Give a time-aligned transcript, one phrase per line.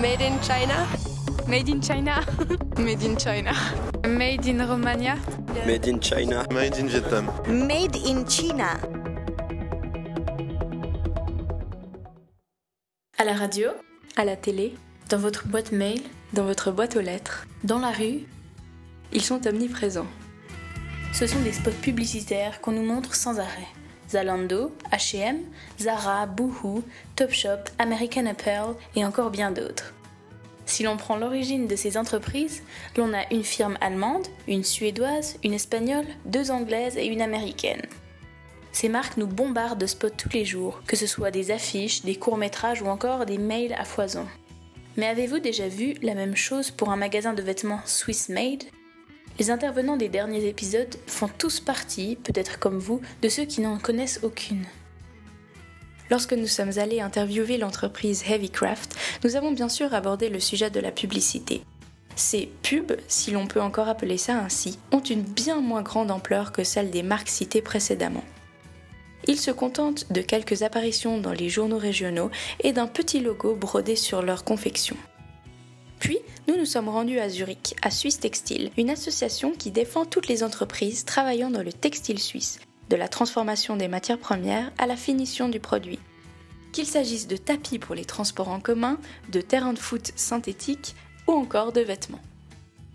[0.00, 0.86] Made in China?
[1.46, 2.24] Made in China.
[2.78, 3.52] Made in China.
[4.06, 5.16] Made in Romania.
[5.66, 6.46] Made in China.
[6.52, 7.26] Made in Vietnam.
[7.46, 8.78] Made in China.
[13.18, 13.70] À la radio,
[14.16, 14.74] À la télé,
[15.10, 16.00] dans votre boîte mail,
[16.32, 18.26] dans votre boîte aux lettres, dans la rue,
[19.12, 20.06] ils sont omniprésents.
[21.12, 23.66] ce sont des spots publicitaires qu'on nous montre sans arrêt.
[24.08, 25.40] Zalando, H&M,
[25.78, 26.82] Zara, Boohoo,
[27.16, 29.94] Topshop, American Apparel et encore bien d'autres.
[30.66, 32.62] Si l'on prend l'origine de ces entreprises,
[32.96, 37.82] l'on a une firme allemande, une suédoise, une espagnole, deux anglaises et une américaine.
[38.72, 42.16] Ces marques nous bombardent de spots tous les jours, que ce soit des affiches, des
[42.16, 44.26] courts-métrages ou encore des mails à foison.
[44.96, 48.64] Mais avez-vous déjà vu la même chose pour un magasin de vêtements Swiss Made
[49.38, 53.78] Les intervenants des derniers épisodes font tous partie, peut-être comme vous, de ceux qui n'en
[53.78, 54.64] connaissent aucune.
[56.10, 60.80] Lorsque nous sommes allés interviewer l'entreprise Heavycraft, nous avons bien sûr abordé le sujet de
[60.80, 61.62] la publicité.
[62.16, 66.50] Ces pubs, si l'on peut encore appeler ça ainsi, ont une bien moins grande ampleur
[66.50, 68.24] que celle des marques citées précédemment.
[69.28, 72.30] Ils se contentent de quelques apparitions dans les journaux régionaux
[72.64, 74.96] et d'un petit logo brodé sur leur confection.
[76.48, 80.42] Nous nous sommes rendus à Zurich, à Suisse Textile, une association qui défend toutes les
[80.42, 85.50] entreprises travaillant dans le textile suisse, de la transformation des matières premières à la finition
[85.50, 85.98] du produit.
[86.72, 88.96] Qu'il s'agisse de tapis pour les transports en commun,
[89.30, 92.22] de terrains de foot synthétiques ou encore de vêtements.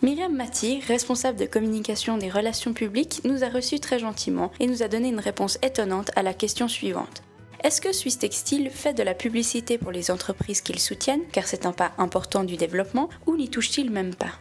[0.00, 4.82] Myriam Mati, responsable de communication des relations publiques, nous a reçus très gentiment et nous
[4.82, 7.22] a donné une réponse étonnante à la question suivante.
[7.64, 11.64] Est-ce que Suisse Textile fait de la publicité pour les entreprises qu'ils soutiennent, car c'est
[11.64, 14.32] un pas important du développement, ou n'y touche-t-il même pas?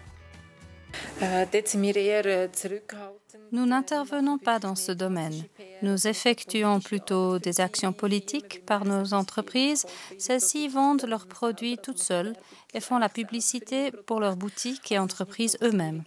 [3.53, 5.45] Nous n'intervenons pas dans ce domaine.
[5.81, 9.85] Nous effectuons plutôt des actions politiques par nos entreprises.
[10.19, 12.33] Celles-ci vendent leurs produits toutes seules
[12.73, 16.03] et font la publicité pour leurs boutiques et entreprises eux-mêmes.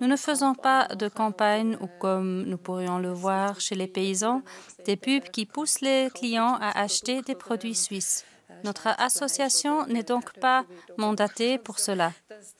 [0.00, 4.42] Nous ne faisons pas de campagne ou comme nous pourrions le voir chez les paysans,
[4.86, 8.24] des pubs qui poussent les clients à acheter des produits suisses.
[8.64, 10.64] Notre association n'est donc pas
[10.96, 12.12] mandatée pour cela.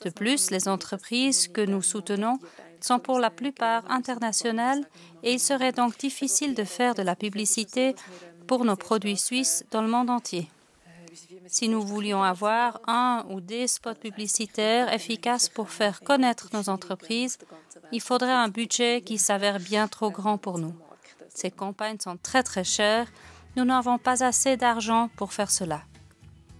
[0.04, 2.38] De plus, les entreprises que nous soutenons
[2.80, 4.84] sont pour la plupart internationales
[5.22, 7.94] et il serait donc difficile de faire de la publicité
[8.46, 10.48] pour nos produits suisses dans le monde entier.
[11.50, 17.38] Si nous voulions avoir un ou des spots publicitaires efficaces pour faire connaître nos entreprises,
[17.90, 20.76] il faudrait un budget qui s'avère bien trop grand pour nous.
[21.34, 23.08] Ces campagnes sont très très chères.
[23.56, 25.82] Nous n'avons pas assez d'argent pour faire cela.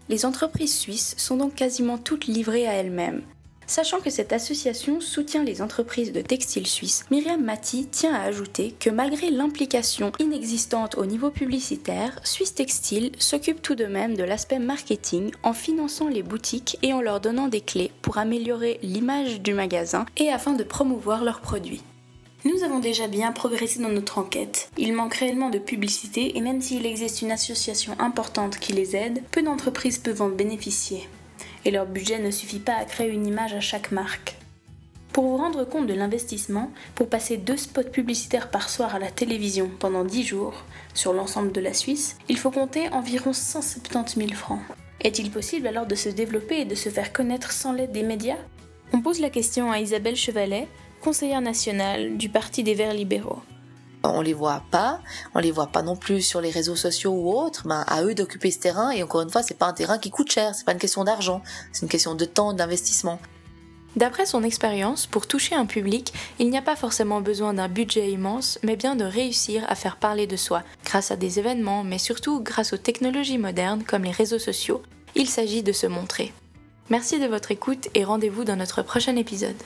[0.09, 3.23] Les entreprises suisses sont donc quasiment toutes livrées à elles-mêmes.
[3.71, 8.75] Sachant que cette association soutient les entreprises de textiles suisses, Myriam Mati tient à ajouter
[8.81, 14.59] que malgré l'implication inexistante au niveau publicitaire, Suisse Textile s'occupe tout de même de l'aspect
[14.59, 19.55] marketing en finançant les boutiques et en leur donnant des clés pour améliorer l'image du
[19.55, 21.85] magasin et afin de promouvoir leurs produits.
[22.45, 24.69] Nous avons déjà bien progressé dans notre enquête.
[24.79, 29.23] Il manque réellement de publicité et même s'il existe une association importante qui les aide,
[29.31, 31.07] peu d'entreprises peuvent en bénéficier.
[31.65, 34.37] Et leur budget ne suffit pas à créer une image à chaque marque.
[35.13, 39.11] Pour vous rendre compte de l'investissement, pour passer deux spots publicitaires par soir à la
[39.11, 44.33] télévision pendant 10 jours sur l'ensemble de la Suisse, il faut compter environ 170 000
[44.35, 44.61] francs.
[45.03, 48.39] Est-il possible alors de se développer et de se faire connaître sans l'aide des médias?
[48.93, 50.69] On pose la question à Isabelle Chevalet,
[51.01, 53.41] conseillère nationale du Parti des Verts libéraux.
[54.03, 55.01] On les voit pas,
[55.35, 58.15] on les voit pas non plus sur les réseaux sociaux ou autres, ben à eux
[58.15, 60.65] d'occuper ce terrain et encore une fois, c'est pas un terrain qui coûte cher, c'est
[60.65, 63.21] pas une question d'argent, c'est une question de temps, d'investissement.
[63.97, 68.11] D'après son expérience, pour toucher un public, il n'y a pas forcément besoin d'un budget
[68.11, 71.99] immense, mais bien de réussir à faire parler de soi, grâce à des événements, mais
[71.99, 74.83] surtout grâce aux technologies modernes comme les réseaux sociaux.
[75.17, 76.33] Il s'agit de se montrer.
[76.89, 79.61] Merci de votre écoute et rendez-vous dans notre prochain épisode.